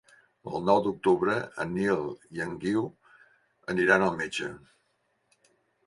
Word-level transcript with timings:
El 0.51 0.63
nou 0.69 0.79
d'octubre 0.85 1.35
en 1.65 1.69
Nil 1.75 2.03
i 2.39 2.43
en 2.47 2.57
Guiu 2.65 2.89
aniran 3.75 4.09
al 4.11 4.21
metge. 4.25 4.53